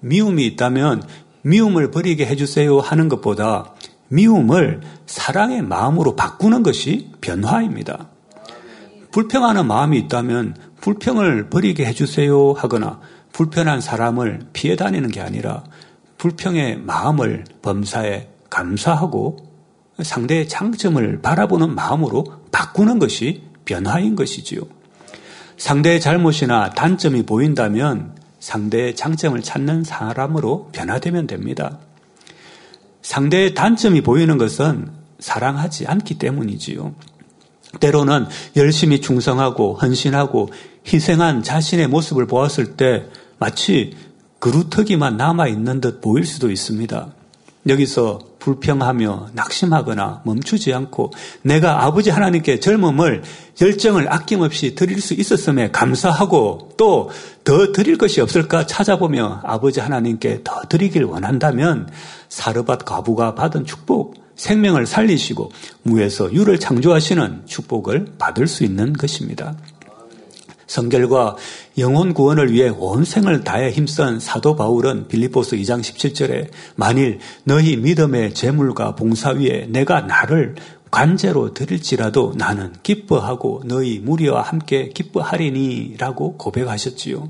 [0.00, 1.02] 미움이 있다면
[1.42, 3.74] 미움을 버리게 해주세요 하는 것보다
[4.12, 8.08] 미움을 사랑의 마음으로 바꾸는 것이 변화입니다.
[9.10, 13.00] 불평하는 마음이 있다면 불평을 버리게 해주세요 하거나
[13.32, 15.64] 불편한 사람을 피해 다니는 게 아니라
[16.18, 19.36] 불평의 마음을 범사에 감사하고
[20.02, 24.60] 상대의 장점을 바라보는 마음으로 바꾸는 것이 변화인 것이지요.
[25.56, 31.78] 상대의 잘못이나 단점이 보인다면 상대의 장점을 찾는 사람으로 변화되면 됩니다.
[33.02, 36.94] 상대의 단점이 보이는 것은 사랑하지 않기 때문이지요.
[37.80, 38.26] 때로는
[38.56, 40.50] 열심히 충성하고 헌신하고
[40.86, 43.06] 희생한 자신의 모습을 보았을 때
[43.38, 43.96] 마치
[44.40, 47.12] 그루터기만 남아있는 듯 보일 수도 있습니다.
[47.68, 51.12] 여기서 불평하며 낙심하거나 멈추지 않고
[51.42, 53.22] 내가 아버지 하나님께 젊음을
[53.60, 57.10] 열정을 아낌없이 드릴 수 있었음에 감사하고 또
[57.44, 61.88] 더 드릴 것이 없을까 찾아보며 아버지 하나님께 더 드리길 원한다면
[62.28, 65.50] 사르밧 과부가 받은 축복, 생명을 살리시고
[65.82, 69.54] 무에서 유를 창조하시는 축복을 받을 수 있는 것입니다.
[70.72, 71.36] 성결과
[71.76, 78.32] 영혼 구원을 위해 온 생을 다해 힘쓴 사도 바울은 빌립보스 2장 17절에 만일 너희 믿음의
[78.32, 80.54] 재물과 봉사 위에 내가 나를
[80.90, 87.28] 관제로 드릴지라도 나는 기뻐하고 너희 무리와 함께 기뻐하리니라고 고백하셨지요.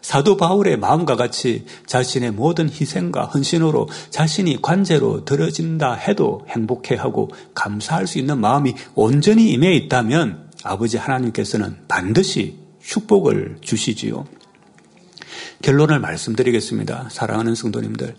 [0.00, 8.18] 사도 바울의 마음과 같이 자신의 모든 희생과 헌신으로 자신이 관제로 들어진다 해도 행복해하고 감사할 수
[8.18, 14.26] 있는 마음이 온전히 임해 있다면 아버지 하나님께서는 반드시 축복을 주시지요.
[15.62, 17.08] 결론을 말씀드리겠습니다.
[17.10, 18.16] 사랑하는 성도님들.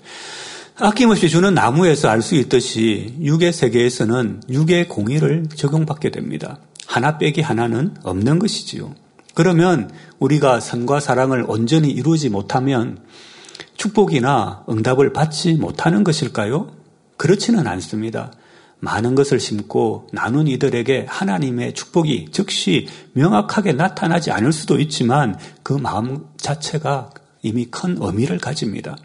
[0.76, 6.60] 아낌없이 주는 나무에서 알 수 있듯이 육의 세계에서는 육의 공의를 적용받게 됩니다.
[6.88, 8.96] 하나 빼기 하나는 없는 것이지요.
[9.36, 13.00] 그러면 우리가 선과 사랑을 온전히 이루지 못하면
[13.78, 16.72] 축복이나 응답을 받지 못하는 것일까요?
[17.18, 18.32] 그렇지는 않습니다.
[18.84, 26.26] 많은 것을 심고 나눈 이들에게 하나님의 축복이 즉시 명확하게 나타나지 않을 수도 있지만 그 마음
[26.36, 27.12] 자체가
[27.44, 28.98] 이미 큰 의미를 가집니다.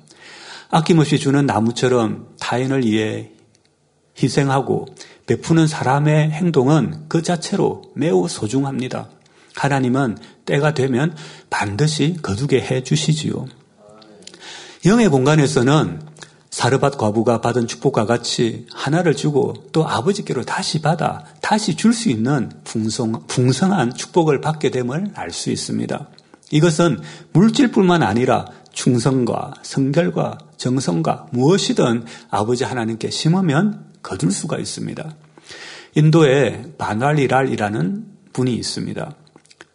[0.70, 3.30] 아낌없이 주는 나무처럼 타인을 위해
[4.20, 4.86] 희생하고
[5.26, 9.08] 베푸는 사람의 행동은 그 자체로 매우 소중합니다.
[9.54, 11.14] 하나님은 때가 되면
[11.50, 13.46] 반드시 거두게 해 주시지요.
[14.86, 16.00] 영의 공간에서는
[16.58, 22.50] 사르밧 과부가 받은 축복과 같이 하나를 주고 또 아버지께로 다시 받아 다시 줄 수 있는
[22.64, 26.08] 풍성, 풍성한 축복을 받게 됨을 알 수 있습니다.
[26.50, 27.00] 이것은
[27.32, 35.14] 물질뿐만 아니라 충성과 성결과 정성과 무엇이든 아버지 하나님께 심으면 거둘 수가 있습니다.
[35.94, 39.14] 인도에 바날리랄이라는 분이 있습니다.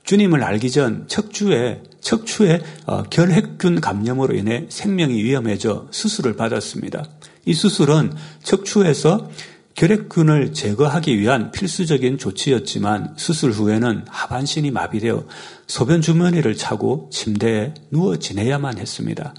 [0.04, 7.06] 주님을 알기 전 척추에 척추에 어, 결핵균 감염으로 인해 생명이 위험해져 수술을 받았습니다.
[7.46, 9.30] 이 수술은 척추에서
[9.76, 15.26] 결핵균을 제거하기 위한 필수적인 조치였지만 수술 후에는 하반신이 마비되어
[15.66, 19.34] 소변 주머니를 차고 침대에 누워 지내야만 했습니다.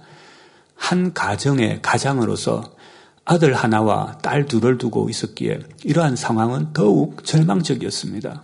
[0.75, 2.75] 한 가정의 가장으로서
[3.25, 8.43] 아들 하나와 딸 둘을 두고 있었기에 이러한 상황은 더욱 절망적이었습니다.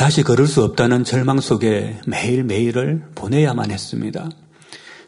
[0.00, 4.30] 다시 걸을 수 없다는 절망 속에 매일매일을 보내야만 했습니다.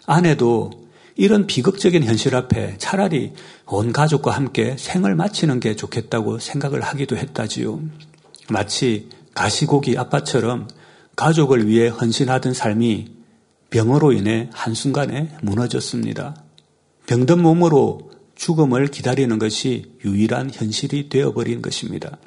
[0.04, 0.70] 아내도
[1.16, 3.32] 이런 비극적인 현실 앞에 차라리
[3.64, 7.80] 온 가족과 함께 생을 마치는 게 좋겠다고 생각을 하기도 했다지요.
[8.50, 10.68] 마치 가시고기 아빠처럼
[11.16, 13.14] 가족을 위해 헌신하던 삶이
[13.70, 16.36] 병으로 인해 한순간에 무너졌습니다.
[17.06, 22.18] 병든 몸으로 죽음을 기다리는 것이 유일한 현실이 되어버린 것입니다.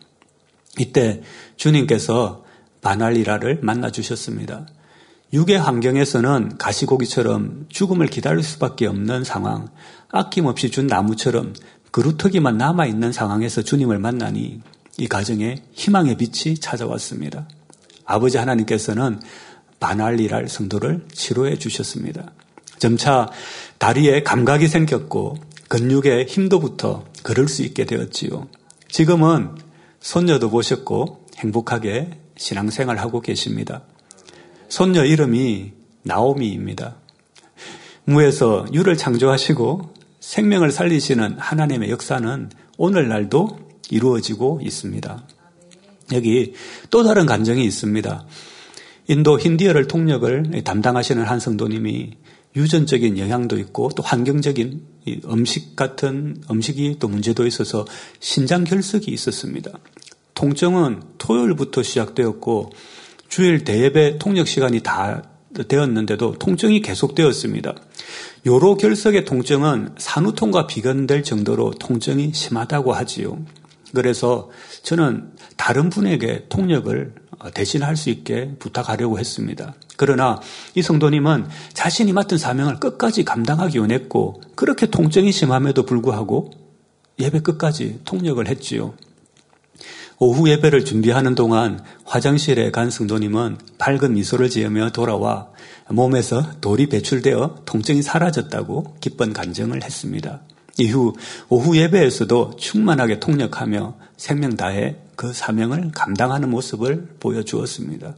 [0.80, 1.22] 이때
[1.57, 2.45] 주님께서
[2.86, 4.68] 바날리라를 만나 주셨습니다.
[5.34, 9.70] 육의 환경에서는 가시고기처럼 죽음을 기다릴 수밖에 없는 상황,
[10.12, 11.56] 아낌없이 준 나무처럼
[11.90, 14.62] 그루터기만 남아있는 상황에서 주님을 만나니
[15.00, 17.48] 이 가정에 희망의 빛이 찾아왔습니다.
[18.06, 19.20] 아버지 하나님께서는
[19.80, 22.34] 바날리랄 성도를 치료해 주셨습니다.
[22.78, 23.28] 점차
[23.80, 25.38] 다리에 감각이 생겼고
[25.70, 28.48] 근육에 힘도 붙어 걸을 수 있게 되었지요.
[28.90, 29.56] 지금은
[30.00, 33.84] 손녀도 보셨고 행복하게 신앙생활 하고 계십니다.
[34.70, 35.74] 손녀 이름이
[36.04, 36.96] 나오미입니다.
[38.06, 43.60] 무에서 유를 창조하시고 생명을 살리시는 하나님의 역사는 오늘날도
[43.90, 45.28] 이루어지고 있습니다.
[46.14, 46.54] 여기
[46.90, 48.26] 또 다른 감정이 있습니다.
[49.08, 52.18] 인도 힌디어를 통역을 담당하시는 한 성도님이
[52.56, 54.82] 유전적인 영향도 있고 또 환경적인
[55.26, 57.86] 음식 같은 음식이 또 문제도 있어서
[58.20, 59.72] 신장 결석이 있었습니다.
[60.36, 62.70] 통증은 토요일부터 시작되었고
[63.28, 65.24] 주일 대예배 통역 시간이 다
[65.68, 67.74] 되었는데도 통증이 계속되었습니다.
[68.46, 73.40] 요로 결석의 통증은 산후통과 비견될 정도로 통증이 심하다고 하지요.
[73.94, 74.50] 그래서
[74.84, 77.16] 저는 다른 분에게 통역을
[77.54, 79.74] 대신할 수 있게 부탁하려고 했습니다.
[79.98, 80.40] 그러나
[80.76, 86.52] 이 성도님은 자신이 맡은 사명을 끝까지 감당하기 원했고 그렇게 통증이 심함에도 불구하고
[87.20, 88.94] 예배 끝까지 통역을 했지요.
[90.18, 95.49] 오후 예배를 준비하는 동안 화장실에 간 성도님은 밝은 미소를 지으며 돌아와
[95.89, 100.41] 몸에서 돌이 배출되어 통증이 사라졌다고 기쁜 간증을 했습니다.
[100.78, 101.13] 이후
[101.49, 108.16] 오후 예배에서도 충만하게 통역하며 생명 다해 그 사명을 감당하는 모습을 보여주었습니다.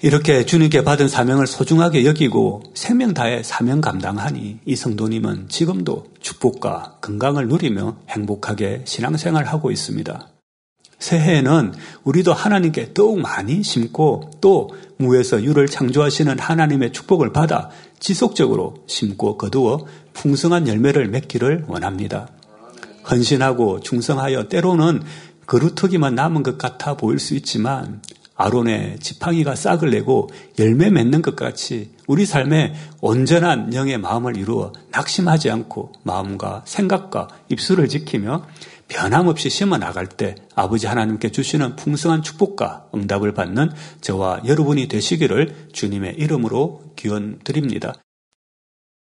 [0.00, 7.46] 이렇게 주님께 받은 사명을 소중하게 여기고 생명 다해 사명 감당하니 이 성도님은 지금도 축복과 건강을
[7.46, 10.31] 누리며 행복하게 신앙생활하고 있습니다.
[11.02, 11.74] 새해에는
[12.04, 19.84] 우리도 하나님께 더욱 많이 심고 또 무에서 유를 창조하시는 하나님의 축복을 받아 지속적으로 심고 거두어
[20.12, 22.28] 풍성한 열매를 맺기를 원합니다.
[23.10, 25.02] 헌신하고 충성하여 때로는
[25.46, 28.00] 그루터기만 남은 것 같아 보일 수 있지만
[28.36, 30.28] 아론의 지팡이가 싹을 내고
[30.58, 37.88] 열매 맺는 것 같이 우리 삶에 온전한 영의 마음을 이루어 낙심하지 않고 마음과 생각과 입술을
[37.88, 38.46] 지키며
[38.92, 43.70] 변함없이 심어 나갈 때 아버지 하나님께 주시는 풍성한 축복과 응답을 받는
[44.02, 47.94] 저와 여러분이 되시기를 주님의 이름으로 기원 드립니다.